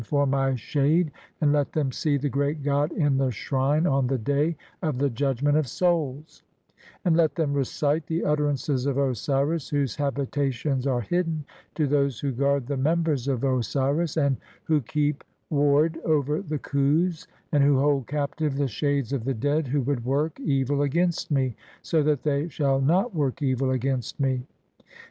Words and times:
153 0.09 0.09
"for 0.09 0.25
my 0.25 0.55
shade, 0.55 1.11
and 1.41 1.53
let 1.53 1.73
[them] 1.73 1.91
see 1.91 2.17
the 2.17 2.27
Great 2.27 2.63
God 2.63 2.91
in 2.91 3.19
the 3.19 3.29
shrine 3.29 3.83
"(9) 3.83 3.93
on 3.93 4.07
the 4.07 4.17
day 4.17 4.57
of 4.81 4.97
the 4.97 5.11
judgment 5.11 5.57
of 5.57 5.67
souls, 5.67 6.41
and 7.05 7.15
let 7.15 7.35
[them] 7.35 7.53
recite 7.53 8.07
"the 8.07 8.25
utterances 8.25 8.87
of 8.87 8.97
Osiris, 8.97 9.69
whose 9.69 9.97
habitations 9.97 10.87
are 10.87 11.01
hidden, 11.01 11.45
to 11.75 11.85
those 11.85 12.19
"who 12.19 12.31
guard 12.31 12.65
the 12.65 12.75
members 12.77 13.27
of 13.27 13.43
Osiris, 13.43 14.17
and 14.17 14.37
(10) 14.37 14.43
who 14.63 14.81
keep 14.81 15.23
ward 15.51 15.99
"over 16.03 16.41
the 16.41 16.57
Khus, 16.57 17.27
and 17.51 17.63
who 17.63 17.77
hold 17.77 18.07
captive 18.07 18.55
the 18.55 18.67
shades 18.67 19.13
of 19.13 19.23
the 19.23 19.35
dead 19.35 19.67
"who 19.67 19.81
would 19.83 20.03
work 20.03 20.39
(11) 20.39 20.51
evil 20.51 20.81
against 20.81 21.29
me, 21.29 21.53
so 21.83 22.01
that 22.01 22.23
they 22.23 22.47
shall 22.49 22.81
[not] 22.81 23.13
"work 23.13 23.43
evil 23.43 23.69
against 23.69 24.19
me. 24.19 24.47